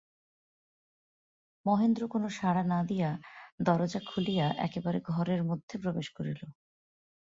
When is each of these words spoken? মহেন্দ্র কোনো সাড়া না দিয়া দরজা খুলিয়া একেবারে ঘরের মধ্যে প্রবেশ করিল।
মহেন্দ্র 1.65 2.01
কোনো 2.07 2.27
সাড়া 2.37 2.63
না 2.63 2.79
দিয়া 2.83 3.09
দরজা 3.61 3.99
খুলিয়া 4.05 4.47
একেবারে 4.57 4.99
ঘরের 5.07 5.41
মধ্যে 5.43 5.75
প্রবেশ 5.77 6.07
করিল। 6.17 6.41